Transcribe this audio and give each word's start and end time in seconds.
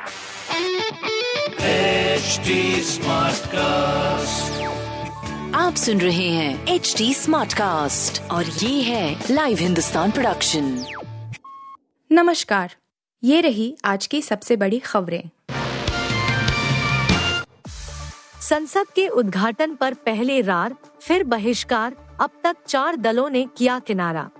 HD 0.00 0.06
Smartcast. 2.84 4.60
आप 5.54 5.74
सुन 5.76 6.00
रहे 6.00 6.28
हैं 6.28 6.66
एच 6.66 6.94
डी 6.98 7.14
स्मार्ट 7.14 7.52
कास्ट 7.52 8.22
और 8.22 8.44
ये 8.44 8.82
है 8.82 9.24
लाइव 9.30 9.58
हिंदुस्तान 9.58 10.10
प्रोडक्शन 10.10 10.84
नमस्कार। 12.12 12.76
ये 13.24 13.40
रही 13.40 13.76
आज 13.84 14.06
की 14.06 14.22
सबसे 14.22 14.56
बड़ी 14.56 14.78
खबरें। 14.78 15.30
संसद 18.40 18.86
के 18.94 19.08
उद्घाटन 19.08 19.74
पर 19.74 19.94
पहले 19.94 20.40
रार 20.40 20.74
फिर 21.02 21.24
बहिष्कार 21.24 22.16
अब 22.20 22.30
तक 22.44 22.56
चार 22.68 22.96
दलों 22.96 23.30
ने 23.30 23.48
किया 23.56 23.78
किनारा। 23.78 24.30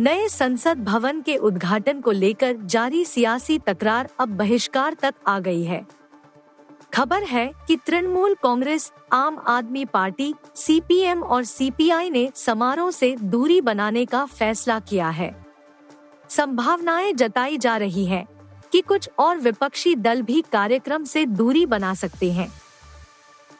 नए 0.00 0.28
संसद 0.28 0.84
भवन 0.84 1.20
के 1.20 1.36
उद्घाटन 1.36 2.00
को 2.00 2.10
लेकर 2.10 2.56
जारी 2.56 3.04
सियासी 3.04 3.58
तकरार 3.58 4.08
अब 4.20 4.28
बहिष्कार 4.28 4.94
तक 4.94 5.14
आ 5.26 5.38
गई 5.38 5.64
है। 5.64 5.86
खबर 6.94 7.22
है 7.22 7.52
कि 7.68 7.76
तृणमूल 7.76 8.34
कांग्रेस, 8.42 8.92
आम 9.12 9.42
आदमी 9.46 9.84
पार्टी, 9.84 10.34
सीपीएम 10.54 11.22
और 11.22 11.44
सीपीआई 11.44 12.10
ने 12.10 12.30
समारोह 12.34 12.90
से 12.90 13.16
दूरी 13.22 13.60
बनाने 13.60 14.06
का 14.06 14.24
फैसला 14.24 14.80
किया 14.80 15.08
है। 15.08 15.46
संभावनाएँ 16.28 17.12
जताई 17.12 17.58
जा 17.58 17.76
रही 17.76 18.06
है 18.06 18.26
कि 18.72 18.80
कुछ 18.80 19.10
और 19.18 19.38
विपक्षी 19.38 19.94
दल 19.94 20.22
भी 20.22 20.44
कार्यक्रम 20.52 21.04
से 21.04 21.26
दूरी 21.26 21.66
बना 21.66 21.94
सकते 21.94 22.32
हैं। 22.32 22.52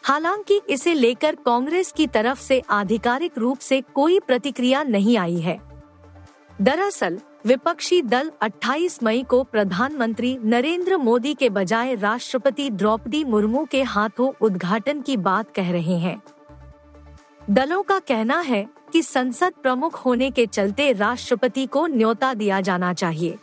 हालाँकि 0.05 0.61
इसे 0.69 0.95
लेकर 0.95 1.35
कांग्रेस 1.35 1.93
की 1.93 2.07
तरफ़ 2.07 2.41
से 2.41 2.63
आधिकारिक 2.71 3.39
रूप 3.39 3.59
से 3.59 3.81
कोई 3.81 4.21
प्रतिक्रिया 4.21 4.83
नहीं 4.83 5.17
आई 5.17 5.41
है। 5.41 5.66
दरअसल, 6.61 7.19
विपक्षी 7.47 8.03
दल 8.03 8.33
28 8.41 9.03
मई 9.03 9.23
को 9.23 9.43
प्रधानमंत्री 9.45 10.39
नरेंद्र 10.45 10.97
मोदी 10.97 11.35
के 11.35 11.51
बजाय 11.51 11.95
राष्ट्रपति 11.95 12.71
द्रौपदी 12.71 13.25
मुर्मू 13.25 13.65
के 13.65 13.83
हाथों 13.83 14.33
उद्घाटन 14.41 15.01
की 15.01 15.17
बात 15.17 15.55
कह 15.55 15.73
रहे 15.73 15.99
हैं। 15.99 16.23
दलों 17.51 17.83
का 17.83 17.99
कहना 17.99 18.41
है 18.41 18.69
कि 18.93 19.03
संसद 19.03 19.53
प्रमुख 19.63 20.05
होने 20.05 20.31
के 20.31 20.47
चलते 20.47 20.93
राष्ट्रपति 20.93 21.67
को 21.67 21.87
न्योता 21.87 22.35
दिया 22.35 22.61
जाना 22.61 22.93
चाहिए। 22.93 23.39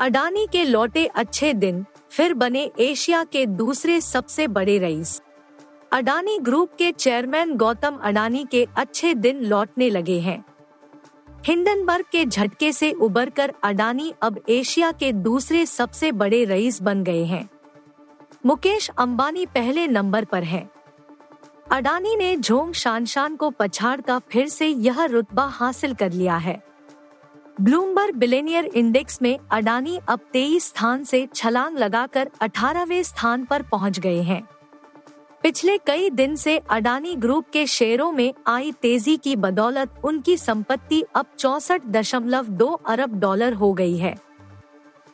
अडानी 0.00 0.46
के 0.52 0.64
लौटे 0.64 1.06
अच्छे 1.06 1.54
दिन 1.54 1.84
फिर 2.10 2.34
बने 2.34 2.70
एशिया 2.78 3.24
के 3.24 3.46
दूसरे 3.46 4.00
सबसे 4.00 4.48
बड़े 4.48 4.78
रईस। 4.78 5.22
अडानी 5.92 6.38
ग्रुप 6.38 6.70
के 6.78 6.92
चेयरमैन 6.92 7.56
गौतम 7.56 7.98
अडानी 8.02 8.46
के 8.50 8.68
अच्छे 8.76 9.14
दिन 9.14 9.40
लौटने 9.40 9.90
लगे 9.90 10.20
हैं। 10.20 10.44
हिंडनबर्ग 11.46 12.04
के 12.12 12.24
झटके 12.24 12.72
से 12.72 12.92
उबरकर 12.92 13.52
अडानी 13.62 14.12
अब 14.22 14.40
एशिया 14.48 14.92
के 14.92 15.12
दूसरे 15.12 15.66
सबसे 15.66 16.12
बड़े 16.12 16.44
रईस 16.44 16.82
बन 16.82 17.04
गए 17.04 17.24
हैं। 17.24 17.48
मुकेश 18.46 18.90
अंबानी 18.98 19.46
पहले 19.46 19.86
नंबर 19.86 20.24
पर 20.24 20.42
हैं। 20.42 20.70
अडानी 21.70 22.16
ने 22.16 22.36
झोंग 22.36 22.72
शानशान 22.72 23.36
को 23.36 23.50
पछाड़ 23.50 24.00
का 24.00 24.18
फिर 24.18 24.48
से 24.48 24.66
यह 24.66 25.04
रुतबा 25.04 25.44
हासिल 25.44 25.94
कर 25.94 26.12
लिया 26.12 26.36
है। 26.36 26.62
ब्लूमबर्ग 27.60 28.14
बिलेनियर 28.14 28.64
इंडेक्स 28.64 29.22
में 29.22 29.38
अडानी 29.50 30.00
अब 30.08 30.20
23 30.32 30.68
स्थान 30.68 31.04
से 31.04 31.28
छलांग 31.34 31.78
लगाकर 31.78 32.30
18वें 32.40 33.02
स्थान 33.02 33.44
पर 33.44 33.62
पहुँच 33.62 33.98
गए 33.98 34.22
हैं। 34.22 34.48
पिछले 35.42 35.78
कई 35.78 36.10
दिन 36.10 36.36
से 36.36 36.56
अडानी 36.70 37.14
ग्रुप 37.16 37.44
के 37.52 37.66
शेयरों 37.66 38.12
में 38.12 38.32
आई 38.46 38.72
तेज़ी 38.72 39.16
की 39.16 39.36
बदौलत 39.36 39.94
उनकी 40.04 40.36
संपत्ति 40.36 41.02
अब 41.14 41.26
चौसठ 41.38 41.86
दशमलव 41.86 42.48
दो 42.48 42.66
अरब 42.66 43.18
डॉलर 43.20 43.52
हो 43.52 43.72
गई 43.72 43.96
है। 43.96 44.14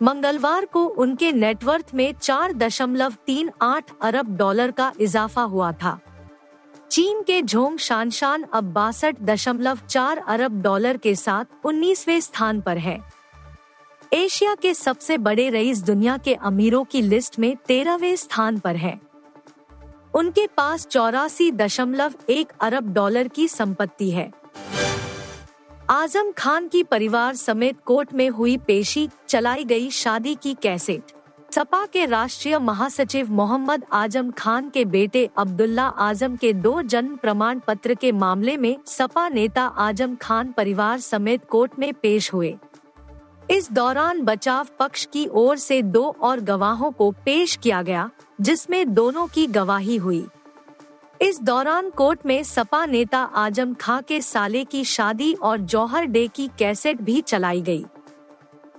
मंगलवार 0.03 0.65
को 0.65 0.85
उनके 0.85 1.33
नेटवर्थ 1.33 1.95
में 1.95 2.13
चार 2.13 2.53
दशमलव 2.53 3.15
तीन 3.27 3.51
आठ 3.63 3.91
अरब 4.03 4.37
डॉलर 4.37 4.71
का 4.71 4.93
इजाफा 5.01 5.43
हुआ 5.43 5.73
था। 5.73 5.99
चीन 6.91 7.23
के 7.23 7.43
झोंग 7.43 7.79
शानशान 7.79 8.45
अब 8.53 8.73
बासठ 8.73 9.21
दशमलव 9.21 9.79
चार 9.89 10.19
अरब 10.19 10.61
डॉलर 10.63 10.97
के 10.97 11.15
साथ 11.15 11.67
उन्नीसवे 11.67 12.21
स्थान 12.21 12.61
पर 12.61 12.79
है। 12.79 12.99
एशिया 14.13 14.55
के 14.55 14.75
सबसे 14.75 15.19
बड़े 15.19 15.51
रईस 15.51 15.83
दुनिया 15.83 16.17
के 16.17 16.35
अमीरों 16.35 16.85
की 16.85 17.03
लिस्ट 17.03 17.39
में 17.39 17.57
तेरहवें 17.57 18.17
स्थान 18.17 18.59
पर 18.59 18.77
है। 18.77 19.06
उनके 20.17 20.47
पास 20.47 20.87
चौरासी 20.87 21.51
दशमलव 21.51 22.13
एक 22.31 22.53
अरब 22.61 22.93
डॉलर 22.93 23.29
की 23.29 23.47
संपत्ति 23.49 24.11
है। 24.11 24.31
आज़म 25.91 26.31
खान 26.39 26.69
की 26.69 26.83
परिवार 26.83 27.35
समेत 27.35 27.81
कोर्ट 27.85 28.15
में 28.15 28.29
हुई 28.29 28.57
पेशी, 28.57 29.09
चलाई 29.29 29.65
गई 29.65 29.91
शादी 29.91 30.35
की 30.35 30.55
कैसेट। 30.63 31.13
सपा 31.55 31.85
के 31.87 32.05
राष्ट्रीय 32.07 32.59
महासचिव 32.59 33.31
मोहम्मद 33.33 33.85
आज़म 33.93 34.31
खान 34.31 34.71
के 34.71 34.85
बेटे 34.85 35.29
अब्दुल्ला 35.39 35.87
आज़म 35.87 36.37
के 36.37 36.53
दो 36.53 36.81
जन्म 36.83 37.17
प्रमाण 37.17 37.59
पत्र 37.59 37.95
के 37.95 38.13
मामले 38.13 38.57
में 38.57 38.77
सपा 38.87 39.29
नेता 39.29 39.65
आज़म 39.65 40.15
खान 40.15 40.53
परिवार 40.53 40.99
समेत 41.01 41.45
कोर्ट 41.45 41.79
में 41.79 41.93
पेश 41.95 42.33
हुए। 42.33 42.55
इस 43.51 43.73
दौरान 43.73 44.21
बचाव 44.21 44.67
पक्ष 44.79 45.09
की 45.13 45.27
ओर 45.27 45.57
से 45.57 45.83
दो 45.83 46.17
और 46.21 46.41
गवाहों 46.41 46.91
को 46.91 47.11
पेश 47.11 47.57
किया 47.57 47.83
गया, 47.83 48.11
जिसमें 48.41 48.95
दोनों 48.95 49.27
की 49.27 49.47
गवाही 49.47 49.97
हुई। 49.97 50.27
इस 51.23 51.41
दौरान 51.41 51.91
कोर्ट 51.91 52.27
में 52.27 52.43
सपा 52.43 52.87
नेता 52.87 53.19
आज़म 53.19 53.75
खां 53.75 54.03
के 54.03 54.21
साले 54.21 54.65
की 54.65 54.85
शादी 54.85 55.33
और 55.35 55.59
जौहर 55.59 56.05
डे 56.05 56.29
की 56.29 56.49
कैसेट 56.59 57.03
भी 57.03 57.21
चलाई 57.21 57.61
गई। 57.61 57.85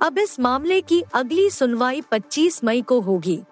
अब 0.01 0.17
इस 0.17 0.39
मामले 0.39 0.81
की 0.81 1.03
अगली 1.13 1.49
सुनवाई 1.49 2.01
25 2.01 2.63
मई 2.63 2.81
को 2.81 2.99
होगी। 2.99 3.43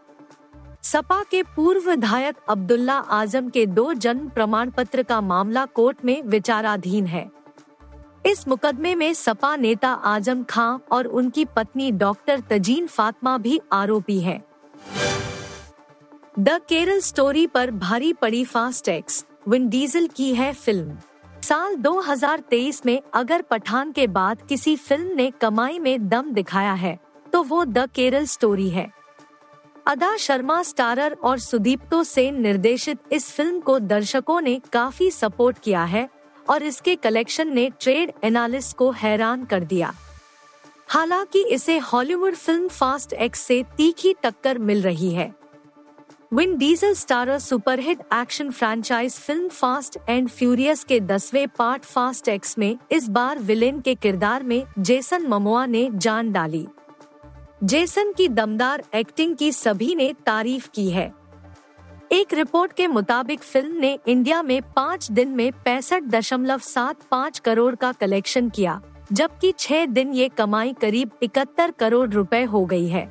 सपा 0.83 1.23
के 1.23 1.43
पूर्व 1.43 1.89
विधायक 1.89 2.35
अब्दुल्ला 2.49 2.97
आज़म 2.97 3.49
के 3.49 3.65
दो 3.65 3.93
जन्म 3.93 4.29
प्रमाण 4.29 4.69
पत्र 4.69 5.03
का 5.03 5.21
मामला 5.21 5.65
कोर्ट 5.65 6.05
में 6.05 6.21
विचाराधीन 6.23 7.05
है। 7.05 7.31
इस 8.25 8.47
मुकदमे 8.47 8.93
में 8.95 9.13
सपा 9.13 9.55
नेता 9.55 9.89
आज़म 10.05 10.43
खां 10.43 10.77
और 10.91 11.07
उनकी 11.07 11.43
पत्नी 11.45 11.91
डॉक्टर 11.93 12.39
तजीन 12.49 12.87
फातमा 12.87 13.37
भी 13.37 13.59
आरोपी 13.71 14.19
हैं। 14.19 14.41
द 16.39 16.59
केरल 16.69 16.99
स्टोरी 16.99 17.45
पर 17.47 17.71
भारी 17.73 18.11
पड़ी 18.13 18.43
फास्ट 18.45 18.85
टैक्स 18.85 19.25
विन 19.47 19.67
डीजल 19.69 20.07
की 20.07 20.33
है 20.35 20.51
फ़िल्म 20.53 20.97
साल 21.41 21.75
2023 21.75 22.85
में 22.85 22.99
अगर 23.13 23.41
पठान 23.41 23.91
के 23.91 24.07
बाद 24.07 24.41
किसी 24.49 24.75
फ़िल्म 24.77 25.15
ने 25.15 25.29
कमाई 25.41 25.79
में 25.79 26.07
दम 26.09 26.33
दिखाया 26.33 26.73
है 26.73 26.97
तो 27.33 27.43
वो 27.43 27.63
द 27.65 27.87
केरल 27.95 28.25
स्टोरी 28.25 28.69
है 28.69 28.89
अदा 29.87 30.15
शर्मा 30.17 30.61
स्टारर 30.63 31.17
और 31.23 31.39
सुदीप्तो 31.39 32.03
सेन 32.03 32.41
निर्देशित 32.41 32.99
इस 33.11 33.31
फ़िल्म 33.31 33.59
को 33.59 33.79
दर्शकों 33.79 34.41
ने 34.41 34.59
काफ़ी 34.73 35.11
सपोर्ट 35.11 35.59
किया 35.59 35.83
है 35.85 36.07
और 36.49 36.63
इसके 36.63 36.95
कलेक्शन 36.95 37.53
ने 37.53 37.69
ट्रेड 37.81 38.11
एनालिस्ट 38.23 38.77
को 38.77 38.91
हैरान 38.91 39.45
कर 39.45 39.63
दिया। 39.63 39.93
हालाँकि 40.87 41.43
इसे 41.43 41.77
हॉलीवुड 41.77 42.35
फ़िल्म 42.35 42.67
फास्ट 42.67 43.13
एक्स 43.13 43.39
से 43.39 43.63
तीखी 43.77 44.13
टक्कर 44.23 44.57
मिल 44.57 44.81
रही 44.81 45.11
है। 45.11 45.33
Vin 46.33 46.55
Diesel 46.57 46.93
starrer 46.93 47.39
superhit 47.39 47.99
action 48.13 48.51
franchise 48.51 49.13
film 49.13 49.49
fast 49.49 49.97
and 50.09 50.29
furious 50.29 50.83
के 50.83 50.99
दसवें 50.99 51.47
पार्ट 51.47 51.83
फास्ट 51.83 52.27
एक्स 52.27 52.57
में 52.57 52.77
इस 52.91 53.07
बार 53.09 53.39
विलेन 53.39 53.81
के 53.81 53.95
किरदार 53.95 54.43
में 54.43 54.63
जेसन 54.79 55.27
ममोआ 55.27 55.65
ने 55.65 55.89
जान 55.93 56.31
डाली। 56.31 56.67
जेसन 57.63 58.11
की 58.13 58.27
दमदार 58.27 58.83
एक्टिंग 58.95 59.35
की 59.35 59.51
सभी 59.51 59.95
ने 59.95 60.13
तारीफ़ 60.25 60.69
की 60.73 60.89
है। 60.89 61.11
एक 62.15 62.33
रिपोर्ट 62.33 62.73
के 62.73 62.85
मुताबिक 62.87 63.41
फ़िल्म 63.41 63.79
ने 63.79 63.97
इंडिया 64.07 64.41
में 64.41 64.61
पाँच 64.75 65.09
दिन 65.11 65.29
में 65.29 65.51
पैंसठ 65.65 66.03
दशमलव 66.03 66.59
सात 66.59 67.01
पाँच 67.11 67.39
करोड़ 67.39 67.73
का 67.75 67.91
कलेक्शन 67.91 68.49
किया, 68.49 68.79
जबकि 69.11 69.51
छह 69.59 69.85
दिन 69.85 70.13
ये 70.13 70.27
कमाई 70.29 70.71
करीब 70.81 71.11
इकहत्तर 71.23 71.71
करोड़ 71.71 72.07
रुपए 72.09 72.41
हो 72.43 72.63
गई 72.65 72.87
है। 72.87 73.05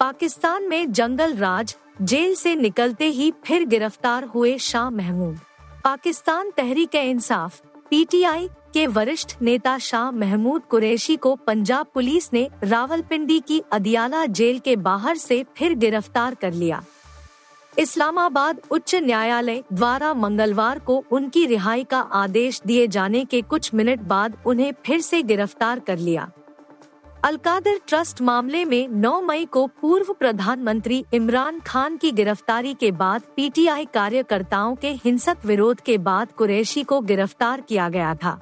पाकिस्तान 0.00 0.68
में 0.68 0.92
जंगल 0.92 1.36
राज, 1.36 1.76
जेल 2.02 2.34
से 2.34 2.54
निकलते 2.54 3.08
ही 3.08 3.30
फिर 3.44 3.64
गिरफ़्तार 3.64 4.24
हुए 4.24 4.56
शाह 4.60 4.88
महमूद। 4.90 5.38
पाकिस्तान 5.84 6.50
तहरीक 6.56 6.94
इंसाफ, 6.94 7.60
पीटीआई 7.90 8.48
के 8.74 8.86
वरिष्ठ 8.88 9.36
नेता 9.42 9.76
शाह 9.80 10.10
महमूद 10.12 10.62
कुरैशी 10.62 11.16
को 11.16 11.34
पंजाब 11.36 11.86
पुलिस 11.94 12.32
ने 12.32 12.48
रावलपिंडी 12.64 13.38
की 13.40 13.62
अदियाला 13.72 14.24
जेल 14.32 14.58
के 14.58 14.76
बाहर 14.82 15.16
से 15.18 15.44
फिर 15.56 15.74
गिरफ़्तार 15.76 16.34
कर 16.34 16.52
लिया। 16.52 16.82
इस्लामाबाद 17.78 18.60
उच्च 18.70 18.94
न्यायालय 18.94 19.62
द्वारा 19.72 20.12
मंगलवार 20.14 20.78
को 20.78 21.04
उनकी 21.10 21.44
रिहाई 21.46 21.84
का 21.84 21.98
आदेश 21.98 22.60
दिए 22.66 22.86
जाने 22.86 23.24
के 23.24 23.40
कुछ 23.42 23.72
मिनट 23.74 24.00
बाद 24.00 24.36
उन्हें 24.46 24.72
फिर 24.86 25.00
से 25.00 25.22
गिरफ़्तार 25.22 25.80
कर 25.80 25.98
लिया। 25.98 26.30
अलकादर 27.24 27.78
ट्रस्ट 27.88 28.20
मामले 28.20 28.64
में 28.64 28.88
9 28.88 29.20
मई 29.20 29.44
को 29.44 29.66
पूर्व 29.66 30.12
प्रधानमंत्री 30.12 31.04
इमरान 31.14 31.60
खान 31.60 31.96
की 31.96 32.10
गिरफ्तारी 32.12 32.74
के 32.74 32.90
बाद 32.90 33.22
पीटीआई 33.36 33.84
कार्यकर्ताओं 33.84 34.74
के 34.74 34.90
हिंसक 35.04 35.36
विरोध 35.44 35.80
के 35.80 35.96
बाद 35.98 36.32
कुरैशी 36.32 36.82
को 36.82 37.00
गिरफ़्तार 37.00 37.60
किया 37.60 37.88
गया 37.88 38.14
था। 38.14 38.40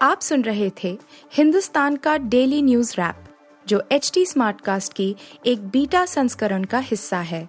आप 0.00 0.20
सुन 0.20 0.42
रहे 0.42 0.70
थे 0.84 0.98
हिंदुस्तान 1.32 1.96
का 1.96 2.16
डेली 2.16 2.60
न्यूज़ 2.62 2.94
रैप, 2.98 3.24
जो 3.66 3.82
एच 3.92 4.10
टी 4.14 4.24
कास्ट 4.36 4.92
की 4.92 5.14
एक 5.46 5.68
बीटा 5.68 6.04
संस्करण 6.06 6.64
का 6.64 6.78
हिस्सा 6.78 7.18
है। 7.18 7.48